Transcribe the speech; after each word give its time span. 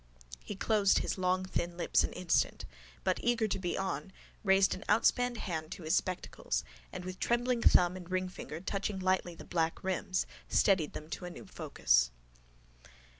He 0.43 0.55
closed 0.55 0.97
his 0.97 1.19
long 1.19 1.45
thin 1.45 1.77
lips 1.77 2.03
an 2.03 2.11
instant 2.13 2.65
but, 3.03 3.19
eager 3.21 3.47
to 3.47 3.59
be 3.59 3.77
on, 3.77 4.11
raised 4.43 4.73
an 4.73 4.83
outspanned 4.89 5.37
hand 5.37 5.71
to 5.73 5.83
his 5.83 5.93
spectacles 5.93 6.63
and, 6.91 7.05
with 7.05 7.19
trembling 7.19 7.61
thumb 7.61 7.95
and 7.95 8.09
ringfinger 8.09 8.61
touching 8.65 8.97
lightly 8.97 9.35
the 9.35 9.45
black 9.45 9.83
rims, 9.83 10.25
steadied 10.49 10.93
them 10.93 11.07
to 11.11 11.25
a 11.25 11.29
new 11.29 11.45
focus. 11.45 12.09